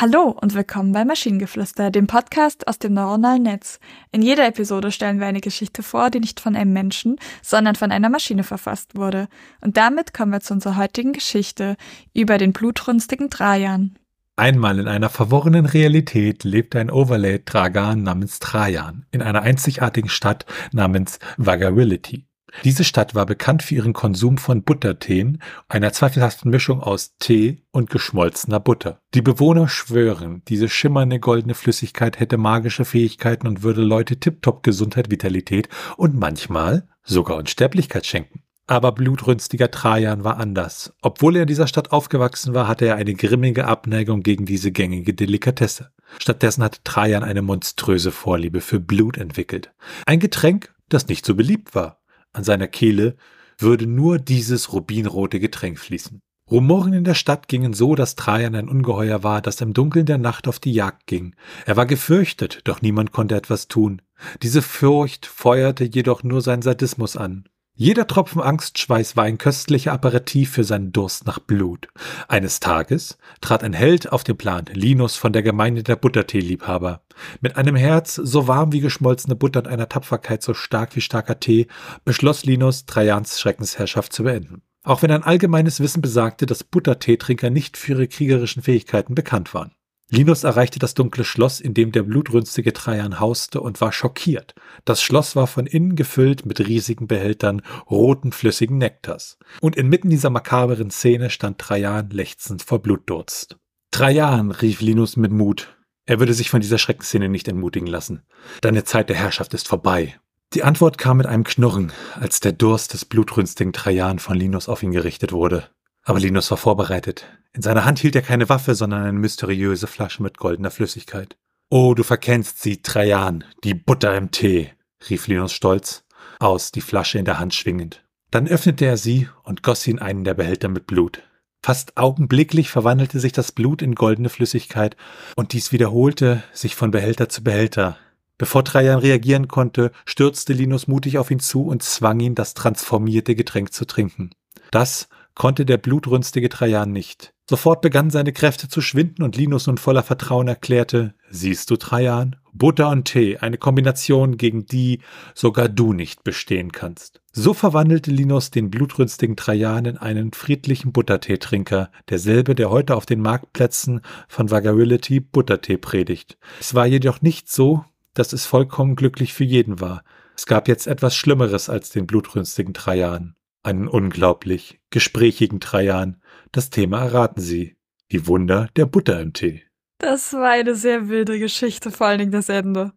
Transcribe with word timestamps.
Hallo 0.00 0.28
und 0.40 0.54
willkommen 0.54 0.92
bei 0.92 1.04
Maschinengeflüster, 1.04 1.90
dem 1.90 2.06
Podcast 2.06 2.68
aus 2.68 2.78
dem 2.78 2.94
neuronalen 2.94 3.42
Netz. 3.42 3.80
In 4.12 4.22
jeder 4.22 4.46
Episode 4.46 4.92
stellen 4.92 5.18
wir 5.18 5.26
eine 5.26 5.40
Geschichte 5.40 5.82
vor, 5.82 6.10
die 6.10 6.20
nicht 6.20 6.38
von 6.38 6.54
einem 6.54 6.72
Menschen, 6.72 7.16
sondern 7.42 7.74
von 7.74 7.90
einer 7.90 8.08
Maschine 8.08 8.44
verfasst 8.44 8.94
wurde. 8.94 9.26
Und 9.60 9.76
damit 9.76 10.14
kommen 10.14 10.30
wir 10.30 10.38
zu 10.38 10.54
unserer 10.54 10.76
heutigen 10.76 11.12
Geschichte 11.12 11.74
über 12.14 12.38
den 12.38 12.52
blutrünstigen 12.52 13.28
Trajan. 13.28 13.98
Einmal 14.36 14.78
in 14.78 14.86
einer 14.86 15.10
verworrenen 15.10 15.66
Realität 15.66 16.44
lebte 16.44 16.78
ein 16.78 16.92
Overlay-Tragan 16.92 18.00
namens 18.00 18.38
Trajan 18.38 19.04
in 19.10 19.20
einer 19.20 19.42
einzigartigen 19.42 20.10
Stadt 20.10 20.46
namens 20.70 21.18
Vagability. 21.38 22.27
Diese 22.64 22.84
Stadt 22.84 23.14
war 23.14 23.26
bekannt 23.26 23.62
für 23.62 23.74
ihren 23.74 23.92
Konsum 23.92 24.38
von 24.38 24.62
Butterteen, 24.62 25.40
einer 25.68 25.92
zweifelhaften 25.92 26.50
Mischung 26.50 26.80
aus 26.80 27.16
Tee 27.18 27.62
und 27.70 27.90
geschmolzener 27.90 28.60
Butter. 28.60 29.00
Die 29.14 29.22
Bewohner 29.22 29.68
schwören, 29.68 30.42
diese 30.48 30.68
schimmernde 30.68 31.20
goldene 31.20 31.54
Flüssigkeit 31.54 32.18
hätte 32.18 32.38
magische 32.38 32.84
Fähigkeiten 32.84 33.46
und 33.46 33.62
würde 33.62 33.82
Leute 33.82 34.18
tiptop 34.18 34.62
Gesundheit, 34.62 35.10
Vitalität 35.10 35.68
und 35.96 36.14
manchmal 36.14 36.88
sogar 37.02 37.36
Unsterblichkeit 37.36 38.06
schenken. 38.06 38.42
Aber 38.66 38.92
blutrünstiger 38.92 39.70
Trajan 39.70 40.24
war 40.24 40.36
anders. 40.36 40.92
Obwohl 41.00 41.36
er 41.36 41.42
in 41.42 41.48
dieser 41.48 41.68
Stadt 41.68 41.90
aufgewachsen 41.90 42.52
war, 42.52 42.68
hatte 42.68 42.84
er 42.84 42.96
eine 42.96 43.14
grimmige 43.14 43.66
Abneigung 43.66 44.22
gegen 44.22 44.44
diese 44.44 44.72
gängige 44.72 45.14
Delikatesse. 45.14 45.90
Stattdessen 46.18 46.62
hatte 46.62 46.80
Trajan 46.84 47.22
eine 47.22 47.40
monströse 47.40 48.10
Vorliebe 48.10 48.60
für 48.60 48.78
Blut 48.78 49.16
entwickelt. 49.16 49.72
Ein 50.04 50.20
Getränk, 50.20 50.74
das 50.90 51.08
nicht 51.08 51.24
so 51.24 51.34
beliebt 51.34 51.74
war 51.74 51.97
an 52.32 52.44
seiner 52.44 52.68
Kehle 52.68 53.16
würde 53.58 53.86
nur 53.86 54.18
dieses 54.18 54.72
rubinrote 54.72 55.40
Getränk 55.40 55.78
fließen. 55.78 56.20
Rumoren 56.50 56.94
in 56.94 57.04
der 57.04 57.14
Stadt 57.14 57.48
gingen 57.48 57.74
so, 57.74 57.94
dass 57.94 58.14
Trajan 58.14 58.54
ein 58.54 58.68
Ungeheuer 58.68 59.22
war, 59.22 59.42
das 59.42 59.60
im 59.60 59.74
Dunkeln 59.74 60.06
der 60.06 60.16
Nacht 60.16 60.48
auf 60.48 60.58
die 60.58 60.72
Jagd 60.72 61.06
ging. 61.06 61.34
Er 61.66 61.76
war 61.76 61.84
gefürchtet, 61.84 62.60
doch 62.64 62.80
niemand 62.80 63.12
konnte 63.12 63.36
etwas 63.36 63.68
tun. 63.68 64.00
Diese 64.42 64.62
Furcht 64.62 65.26
feuerte 65.26 65.84
jedoch 65.84 66.22
nur 66.22 66.40
seinen 66.40 66.62
Sadismus 66.62 67.16
an. 67.16 67.48
Jeder 67.80 68.08
Tropfen 68.08 68.42
Angstschweiß 68.42 69.16
war 69.16 69.22
ein 69.22 69.38
köstlicher 69.38 69.92
Apparativ 69.92 70.50
für 70.50 70.64
seinen 70.64 70.90
Durst 70.90 71.26
nach 71.26 71.38
Blut. 71.38 71.86
Eines 72.26 72.58
Tages 72.58 73.18
trat 73.40 73.62
ein 73.62 73.72
Held 73.72 74.10
auf 74.10 74.24
den 74.24 74.36
Plan, 74.36 74.64
Linus 74.72 75.14
von 75.14 75.32
der 75.32 75.44
Gemeinde 75.44 75.84
der 75.84 75.94
Butterteeliebhaber. 75.94 77.02
Mit 77.40 77.56
einem 77.56 77.76
Herz 77.76 78.16
so 78.16 78.48
warm 78.48 78.72
wie 78.72 78.80
geschmolzene 78.80 79.36
Butter 79.36 79.60
und 79.60 79.68
einer 79.68 79.88
Tapferkeit 79.88 80.42
so 80.42 80.54
stark 80.54 80.96
wie 80.96 81.00
starker 81.00 81.38
Tee 81.38 81.68
beschloss 82.04 82.44
Linus, 82.44 82.84
Trajans 82.84 83.38
Schreckensherrschaft 83.38 84.12
zu 84.12 84.24
beenden. 84.24 84.62
Auch 84.82 85.02
wenn 85.02 85.12
ein 85.12 85.22
allgemeines 85.22 85.78
Wissen 85.78 86.02
besagte, 86.02 86.46
dass 86.46 86.64
Butterteetrinker 86.64 87.48
nicht 87.48 87.76
für 87.76 87.92
ihre 87.92 88.08
kriegerischen 88.08 88.60
Fähigkeiten 88.60 89.14
bekannt 89.14 89.54
waren. 89.54 89.70
Linus 90.10 90.44
erreichte 90.44 90.78
das 90.78 90.94
dunkle 90.94 91.22
Schloss, 91.22 91.60
in 91.60 91.74
dem 91.74 91.92
der 91.92 92.02
blutrünstige 92.02 92.72
Trajan 92.72 93.20
hauste 93.20 93.60
und 93.60 93.80
war 93.82 93.92
schockiert. 93.92 94.54
Das 94.86 95.02
Schloss 95.02 95.36
war 95.36 95.46
von 95.46 95.66
innen 95.66 95.96
gefüllt 95.96 96.46
mit 96.46 96.60
riesigen 96.60 97.06
Behältern 97.06 97.60
roten 97.90 98.32
flüssigen 98.32 98.78
Nektars. 98.78 99.38
Und 99.60 99.76
inmitten 99.76 100.08
dieser 100.08 100.30
makaberen 100.30 100.90
Szene 100.90 101.28
stand 101.28 101.58
Trajan 101.58 102.08
lechzend 102.08 102.62
vor 102.62 102.80
Blutdurst. 102.80 103.58
Trajan, 103.90 104.50
rief 104.50 104.80
Linus 104.80 105.16
mit 105.16 105.30
Mut. 105.30 105.76
Er 106.06 106.20
würde 106.20 106.32
sich 106.32 106.48
von 106.48 106.62
dieser 106.62 106.78
Schreckensszene 106.78 107.28
nicht 107.28 107.48
entmutigen 107.48 107.86
lassen. 107.86 108.22
Deine 108.62 108.84
Zeit 108.84 109.10
der 109.10 109.16
Herrschaft 109.16 109.52
ist 109.52 109.68
vorbei. 109.68 110.18
Die 110.54 110.62
Antwort 110.62 110.96
kam 110.96 111.18
mit 111.18 111.26
einem 111.26 111.44
Knurren, 111.44 111.92
als 112.14 112.40
der 112.40 112.52
Durst 112.52 112.94
des 112.94 113.04
blutrünstigen 113.04 113.74
Trajan 113.74 114.18
von 114.18 114.38
Linus 114.38 114.70
auf 114.70 114.82
ihn 114.82 114.92
gerichtet 114.92 115.32
wurde. 115.32 115.68
Aber 116.08 116.20
Linus 116.20 116.50
war 116.50 116.56
vorbereitet. 116.56 117.26
In 117.52 117.60
seiner 117.60 117.84
Hand 117.84 117.98
hielt 117.98 118.16
er 118.16 118.22
keine 118.22 118.48
Waffe, 118.48 118.74
sondern 118.74 119.02
eine 119.02 119.18
mysteriöse 119.18 119.86
Flasche 119.86 120.22
mit 120.22 120.38
goldener 120.38 120.70
Flüssigkeit. 120.70 121.36
Oh, 121.68 121.92
du 121.92 122.02
verkennst 122.02 122.62
sie, 122.62 122.80
Trajan, 122.80 123.44
die 123.62 123.74
Butter 123.74 124.16
im 124.16 124.30
Tee, 124.30 124.72
rief 125.10 125.26
Linus 125.26 125.52
stolz 125.52 126.06
aus, 126.40 126.72
die 126.72 126.80
Flasche 126.80 127.18
in 127.18 127.26
der 127.26 127.38
Hand 127.38 127.54
schwingend. 127.54 128.06
Dann 128.30 128.48
öffnete 128.48 128.86
er 128.86 128.96
sie 128.96 129.28
und 129.42 129.62
goss 129.62 129.86
in 129.86 129.98
einen 129.98 130.24
der 130.24 130.32
Behälter 130.32 130.70
mit 130.70 130.86
Blut. 130.86 131.22
Fast 131.62 131.98
augenblicklich 131.98 132.70
verwandelte 132.70 133.20
sich 133.20 133.32
das 133.32 133.52
Blut 133.52 133.82
in 133.82 133.94
goldene 133.94 134.30
Flüssigkeit, 134.30 134.96
und 135.36 135.52
dies 135.52 135.72
wiederholte 135.72 136.42
sich 136.54 136.74
von 136.74 136.90
Behälter 136.90 137.28
zu 137.28 137.44
Behälter. 137.44 137.98
Bevor 138.38 138.64
Trajan 138.64 139.00
reagieren 139.00 139.46
konnte, 139.46 139.92
stürzte 140.06 140.54
Linus 140.54 140.88
mutig 140.88 141.18
auf 141.18 141.30
ihn 141.30 141.40
zu 141.40 141.66
und 141.66 141.82
zwang 141.82 142.20
ihn, 142.20 142.34
das 142.34 142.54
transformierte 142.54 143.34
Getränk 143.34 143.74
zu 143.74 143.84
trinken. 143.84 144.30
Das 144.70 145.08
konnte 145.38 145.64
der 145.64 145.78
blutrünstige 145.78 146.50
Trajan 146.50 146.92
nicht. 146.92 147.32
Sofort 147.48 147.80
begannen 147.80 148.10
seine 148.10 148.34
Kräfte 148.34 148.68
zu 148.68 148.82
schwinden 148.82 149.22
und 149.22 149.36
Linus 149.36 149.68
nun 149.68 149.78
voller 149.78 150.02
Vertrauen 150.02 150.48
erklärte, 150.48 151.14
siehst 151.30 151.70
du 151.70 151.76
Trajan, 151.76 152.36
Butter 152.52 152.90
und 152.90 153.06
Tee, 153.06 153.38
eine 153.38 153.56
Kombination, 153.56 154.36
gegen 154.36 154.66
die 154.66 155.00
sogar 155.34 155.70
du 155.70 155.94
nicht 155.94 156.24
bestehen 156.24 156.72
kannst. 156.72 157.22
So 157.32 157.54
verwandelte 157.54 158.10
Linus 158.10 158.50
den 158.50 158.68
blutrünstigen 158.68 159.36
Trajan 159.36 159.86
in 159.86 159.96
einen 159.96 160.32
friedlichen 160.32 160.92
Butterteetrinker, 160.92 161.90
derselbe, 162.10 162.54
der 162.54 162.68
heute 162.68 162.96
auf 162.96 163.06
den 163.06 163.22
Marktplätzen 163.22 164.02
von 164.26 164.50
Vagability 164.50 165.20
Buttertee 165.20 165.78
predigt. 165.78 166.36
Es 166.60 166.74
war 166.74 166.86
jedoch 166.86 167.22
nicht 167.22 167.50
so, 167.50 167.84
dass 168.12 168.32
es 168.32 168.44
vollkommen 168.44 168.96
glücklich 168.96 169.32
für 169.32 169.44
jeden 169.44 169.80
war. 169.80 170.02
Es 170.36 170.46
gab 170.46 170.68
jetzt 170.68 170.86
etwas 170.86 171.14
Schlimmeres 171.16 171.70
als 171.70 171.90
den 171.90 172.06
blutrünstigen 172.06 172.74
Trajan 172.74 173.36
einen 173.68 173.86
unglaublich 173.86 174.80
gesprächigen 174.90 175.60
Trajan. 175.60 176.20
Das 176.52 176.70
Thema 176.70 177.04
erraten 177.04 177.40
Sie. 177.40 177.76
Die 178.10 178.26
Wunder 178.26 178.68
der 178.76 178.86
Butter 178.86 179.20
im 179.20 179.34
Tee. 179.34 179.62
Das 179.98 180.32
war 180.32 180.50
eine 180.50 180.74
sehr 180.74 181.08
wilde 181.08 181.38
Geschichte, 181.38 181.90
vor 181.90 182.06
allen 182.06 182.18
Dingen 182.18 182.32
das 182.32 182.48
Ende. 182.48 182.92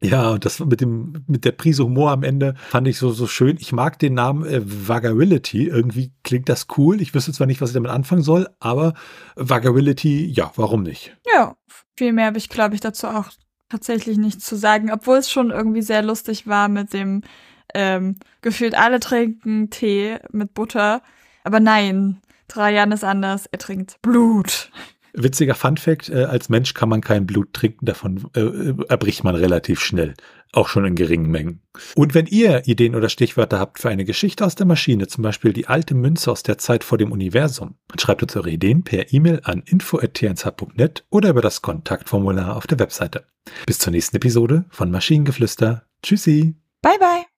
Ja, 0.00 0.30
und 0.30 0.44
das 0.44 0.60
mit 0.60 0.80
dem, 0.80 1.24
mit 1.26 1.44
der 1.44 1.52
Prise 1.52 1.84
Humor 1.84 2.12
am 2.12 2.22
Ende 2.22 2.54
fand 2.68 2.86
ich 2.86 2.98
so, 2.98 3.10
so 3.10 3.26
schön. 3.26 3.56
Ich 3.58 3.72
mag 3.72 3.98
den 3.98 4.14
Namen 4.14 4.46
äh, 4.46 4.62
Vagability. 4.64 5.66
Irgendwie 5.66 6.12
klingt 6.22 6.48
das 6.48 6.68
cool. 6.78 7.02
Ich 7.02 7.14
wüsste 7.14 7.32
zwar 7.32 7.48
nicht, 7.48 7.60
was 7.60 7.70
ich 7.70 7.74
damit 7.74 7.90
anfangen 7.90 8.22
soll, 8.22 8.48
aber 8.60 8.94
Vagability, 9.34 10.26
ja, 10.26 10.52
warum 10.54 10.84
nicht? 10.84 11.16
Ja, 11.34 11.56
viel 11.96 12.12
mehr 12.12 12.26
habe 12.26 12.38
ich, 12.38 12.48
glaube 12.48 12.76
ich, 12.76 12.80
dazu 12.80 13.08
auch 13.08 13.30
tatsächlich 13.68 14.16
nichts 14.16 14.46
zu 14.46 14.56
sagen, 14.56 14.90
obwohl 14.92 15.18
es 15.18 15.30
schon 15.30 15.50
irgendwie 15.50 15.82
sehr 15.82 16.02
lustig 16.02 16.46
war 16.46 16.68
mit 16.68 16.92
dem 16.92 17.22
ähm, 17.74 18.16
gefühlt 18.42 18.76
alle 18.76 19.00
trinken 19.00 19.70
Tee 19.70 20.18
mit 20.32 20.54
Butter. 20.54 21.02
Aber 21.44 21.60
nein, 21.60 22.20
Trajan 22.48 22.92
ist 22.92 23.04
anders. 23.04 23.46
Er 23.46 23.58
trinkt 23.58 24.00
Blut. 24.02 24.70
Witziger 25.14 25.54
Funfact, 25.54 26.10
äh, 26.10 26.24
als 26.24 26.48
Mensch 26.48 26.74
kann 26.74 26.88
man 26.88 27.00
kein 27.00 27.26
Blut 27.26 27.52
trinken, 27.52 27.86
davon 27.86 28.30
äh, 28.34 28.74
erbricht 28.88 29.24
man 29.24 29.34
relativ 29.34 29.80
schnell, 29.80 30.14
auch 30.52 30.68
schon 30.68 30.84
in 30.84 30.94
geringen 30.94 31.30
Mengen. 31.30 31.62
Und 31.96 32.14
wenn 32.14 32.26
ihr 32.26 32.66
Ideen 32.66 32.94
oder 32.94 33.08
Stichwörter 33.08 33.58
habt 33.58 33.78
für 33.80 33.88
eine 33.88 34.04
Geschichte 34.04 34.44
aus 34.44 34.54
der 34.54 34.66
Maschine, 34.66 35.06
zum 35.08 35.22
Beispiel 35.22 35.52
die 35.52 35.66
alte 35.66 35.94
Münze 35.94 36.30
aus 36.30 36.42
der 36.42 36.58
Zeit 36.58 36.84
vor 36.84 36.98
dem 36.98 37.10
Universum, 37.10 37.76
dann 37.88 37.98
schreibt 37.98 38.22
uns 38.22 38.36
eure 38.36 38.50
Ideen 38.50 38.84
per 38.84 39.12
E-Mail 39.12 39.40
an 39.44 39.62
info.tnsh.net 39.66 41.04
oder 41.10 41.30
über 41.30 41.42
das 41.42 41.62
Kontaktformular 41.62 42.56
auf 42.56 42.66
der 42.66 42.78
Webseite. 42.78 43.24
Bis 43.66 43.78
zur 43.78 43.92
nächsten 43.92 44.16
Episode 44.16 44.66
von 44.70 44.90
Maschinengeflüster. 44.90 45.84
Tschüssi. 46.02 46.54
Bye 46.82 46.98
bye. 46.98 47.37